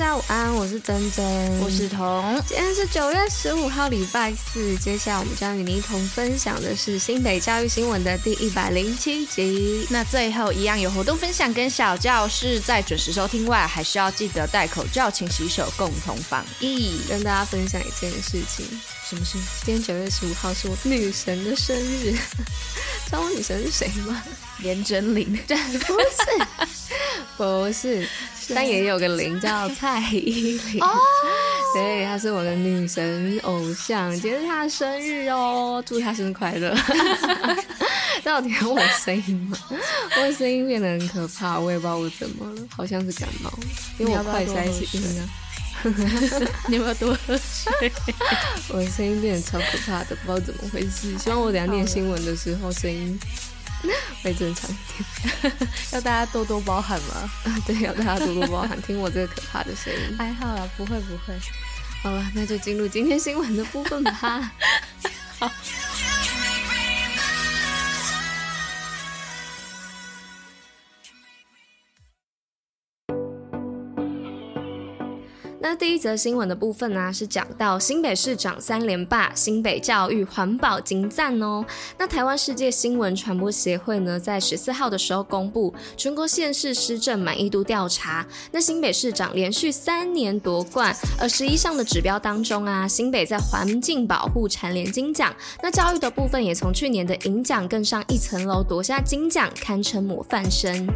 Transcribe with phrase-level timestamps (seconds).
[0.00, 2.42] 家午安，我是珍珍，我是彤。
[2.48, 4.74] 今天是九月十五号，礼拜四。
[4.78, 9.86] 接下来我们将与你一同分享的是新北教育新闻的第一百零七集。
[9.90, 17.02] 那最后一样有活动分享跟小教室，在准时收听外，还是要记得戴口罩、勤洗手，共同防疫。
[17.06, 18.64] 跟大家分享一件事情，
[19.06, 19.36] 什么事？
[19.66, 22.12] 今天九月十五号是我女神的生日。
[23.04, 24.22] 知道我女神是谁吗？
[24.60, 25.38] 连真玲？
[25.46, 26.46] 不是，
[27.36, 28.08] 不是。
[28.54, 30.88] 但也有个零叫蔡依林哦，
[31.74, 36.76] 对，她是我的女神偶像，今天是她的生日哦，祝她生日快乐。
[38.22, 39.56] 到底有我声音吗？
[40.16, 43.50] 我的声音变得很可怕，我也不知道我怎么了，好像是感冒，
[43.98, 45.28] 因为我快塞起音了。
[46.68, 47.90] 你要不要多喝水？
[48.68, 51.16] 我的声音变得超可怕的，不知道怎么回事。
[51.18, 53.18] 希望我等下念新闻的时候声音。
[54.22, 54.74] 会正常一
[55.42, 57.30] 点，要大家多多包涵嘛。
[57.66, 60.16] 对，要大家多多包涵，听我这个可怕的声音。
[60.18, 61.34] 还好啦，不会不会。
[62.02, 64.12] 好了，那就进入今天新闻的部分吧。
[65.38, 65.50] 好。
[75.80, 81.64] 第一则新闻的部分呢、啊，是讲到新北市长三连霸，新北教育环保金赞哦。
[81.96, 88.26] 那台湾世界新闻传播协会呢，在十四号的时候公布全国县市施政满意度调查。
[88.52, 95.34] 那新北市长连续三年夺冠，而十一项的指标当中啊，新北在环境保护蝉联金奖。
[95.62, 100.86] 那教育的部分也从去年的银奖更上一层楼，夺下金奖，堪称模范生。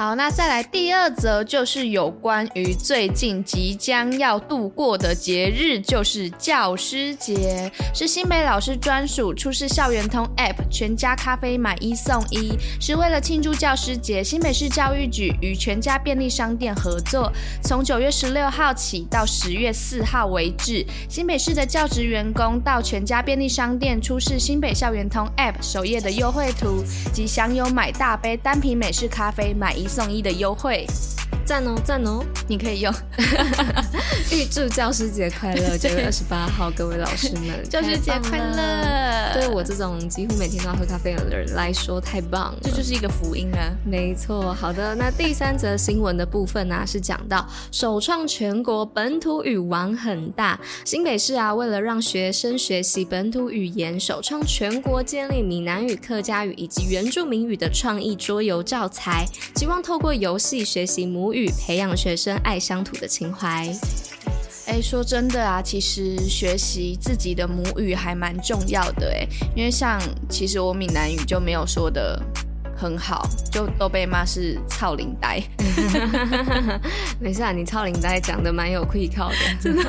[0.00, 14.24] 好，那再来第二则，就是有关于最近即将要度过的节日，就是教师节，是新北老师专属，出示校园通 App，全家咖啡买一送一，是为了庆祝教师节。
[14.24, 17.30] 新北市教育局与全家便利商店合作，
[17.62, 26.82] 从九月十六号起到十月四号为止，新北市的教职员工到全家便利商店出示新北校园通 App 首页的优惠图，
[27.12, 30.86] 即享有买大杯单品美式咖啡买一送一的优惠。
[31.50, 32.94] 赞哦赞哦，你可以用。
[34.30, 35.76] 预祝教师节快乐！
[35.76, 39.34] 九月二十八号，各位老师们， 教师节快乐！
[39.34, 43.74] 对我这种几乎每天都要喝咖啡的人来说，太棒了，这就是一个福音啊！
[43.84, 61.39] 没错，好的，那第三则新闻的部分呢、啊，是讲到首创全国本土语玩很大，新北市啊，为了让学生学习本土语言，首创全国建立闽南语、客家语以及原住民语的创意桌游教材，希望透过游戏学习母语。
[61.48, 63.72] 培养学生爱乡土的情怀。
[64.66, 72.22] 哎，说真的啊，其实学习自己的母语还蛮重要的哎，因为像其实我闽南语就没有说的
[72.76, 75.42] 很好，就都被骂是操林呆。
[77.18, 79.84] 没事啊，你操林呆讲的蛮有气口的， 真的。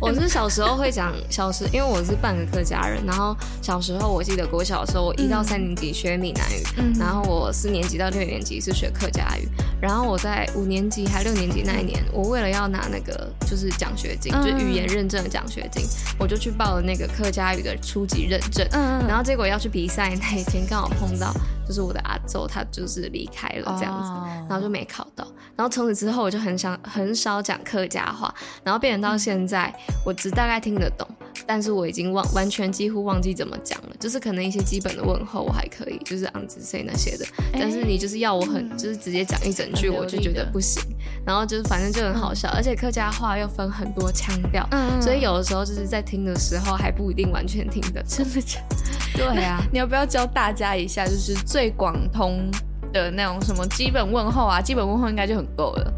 [0.02, 9.46] 我是小时候会讲，小时因为我是半个客家人，然后小时候我记得国小的时候，我一到三年级学闽南语，嗯、然后我四年级到六年级是学客家语，
[9.78, 15.84] 然后我在五年级还六年级那一年，我为了要拿那个就是奖学金，嗯、就语言认证的奖学金，
[16.18, 21.30] 我就去报了那个客家语的初级认证，嗯、然后结果要去比赛那一天刚好碰到，
[21.68, 28.34] 就是我的阿周他就是离开了这样子，哦、然后就没考到，然后从此之后我就很想很少讲客家话，
[28.64, 29.74] 然后变成到现在。
[29.88, 31.06] 嗯我只大概听得懂，
[31.46, 33.88] 但是我已经忘完全几乎忘记怎么讲了。
[34.00, 37.26] 就是可能一些基本的问候我还可以，就是昂子 say 那些的。
[37.52, 40.82] 但是你就是要我很就是直接讲一整句，我就觉得不行。
[41.26, 48.02] 然后就是反正就很好笑，而且客家话又分很多腔调，嗯，所以有的时候就是在听的时候还不一定完全听得。
[48.08, 48.76] 真的假的？
[49.34, 52.50] 对啊， 你要不要教大家一下，就是最广通
[52.92, 54.60] 的那种什么基本问候啊？
[54.60, 55.92] 基本问候应该就很够了。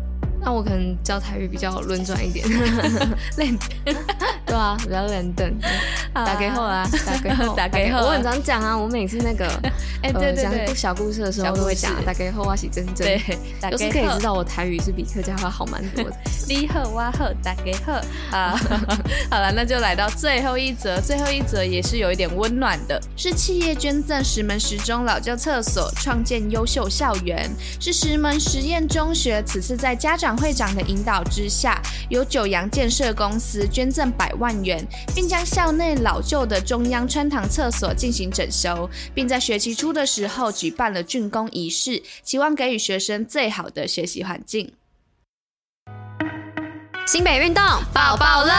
[0.45, 2.45] 那我可能教台语比较轮转一点，
[3.37, 3.57] 练，
[4.45, 5.53] 对啊，比较轮转。
[6.13, 8.01] 打给后啊，打给后， 打给后。
[8.01, 9.47] 我很常讲啊，我每次那个，
[10.03, 13.39] 哎，对对对，讲小故事的时候都会讲打给后啊，洗真真，对，
[13.71, 16.11] 都是可以知道我台语是比客家话好蛮多的。
[16.55, 17.95] 你好，我 好，打给后。
[18.31, 18.55] 好，
[19.31, 27.51] 好了，那就来到最后一则，最后一则也是有一点温暖的，是企业捐赠石门十中老旧厕所，创建优秀校园，
[27.81, 30.37] 是石门实验中学，此次在家长。
[30.37, 34.85] 会长的引导之下，由九阳建设公司捐赠百万元，
[35.15, 44.73] 并将校内老旧的中央穿堂厕所进行整修，并在学期初的时候举办了竣工仪式，期望给予学生最好的学习环境。
[47.13, 47.63] 新北运动
[47.93, 48.55] 爆爆乐。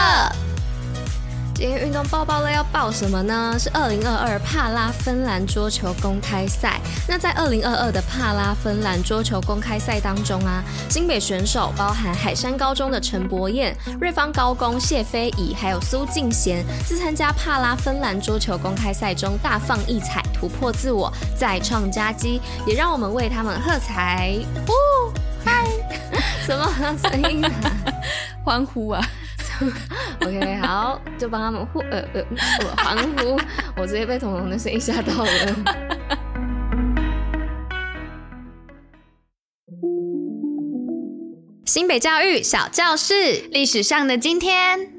[1.56, 3.56] 今天运动爆爆乐要报什么呢？
[3.58, 6.78] 是二零二二帕拉芬兰桌球公开赛。
[7.08, 24.32] 那在二零二二的帕拉芬兰桌球公开赛当中啊，新北选手包含海山高中的陈柏彦、瑞芳高工谢飞怡，还有苏静贤，自参加帕拉芬兰桌球公开赛中大放异彩，突破自我，再创佳绩，也让我们为他们喝彩。
[24.68, 25.12] 呜
[25.44, 25.66] 嗨，
[26.46, 27.44] 什么声音？
[28.44, 29.02] 欢呼啊！
[30.20, 32.22] OK，好，就帮他们呼呃呃
[32.76, 33.40] 欢呼，
[33.76, 35.30] 我直接被彤彤的声音吓到了。
[41.64, 44.93] 新北教育小教室，历史上的今天。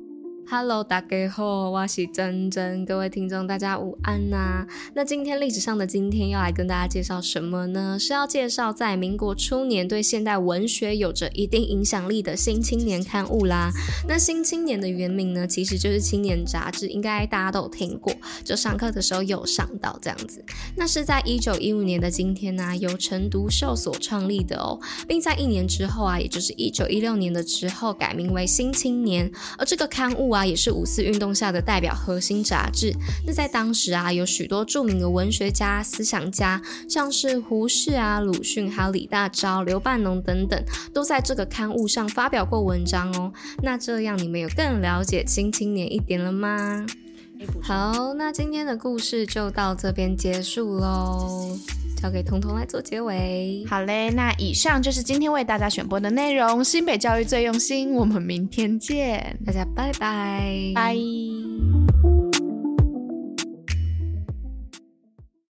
[0.47, 7.97] Hello，大家好，我是珍珍，各位听众大家午安呐、那今天历史上的今天要来跟大家介绍什么呢？
[7.99, 13.71] 是要介绍在民国初年对现代文学有着一定影响力的《新青年》刊物啦。
[14.07, 18.13] 那《新青年》的原名呢，其实就是《青年杂志》，应该大家都有听过，
[18.43, 20.45] 就上课的时候有上到这样子。
[20.75, 29.27] 那是在一九一五年的今天呢、由陈独秀所创立的哦，并在一年之后啊，也就是一九一六年的之后改名为《新青年》，
[29.57, 30.45] 而这个刊物啊。
[30.45, 32.93] 也是五四运动下的代表核心杂志。
[33.25, 43.33] 那在当时啊，有许多著名的文学家、思想家，像是胡适啊、鲁迅、还有李大钊、刘半农等等，都在这个刊物上发表过文章哦。
[43.63, 46.85] 那这样你们有更了解《新青年》一点了吗？
[47.61, 51.57] 好，那今天的故事就到这边结束喽。
[52.01, 53.65] 交给彤彤来做结尾。
[53.67, 56.63] 好嘞，那以上就是今天为大家选播的内容。
[56.63, 60.95] 新北教育最用心，我们明天见，大家拜拜，拜。